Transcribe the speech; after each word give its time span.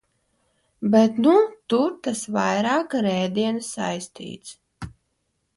Bet 0.95 1.19
nu 1.25 1.33
tur 1.73 1.93
tas 2.07 2.23
vairāk 2.37 2.97
ar 3.01 3.11
ēdienu 3.13 3.63
saistīts. 3.69 4.57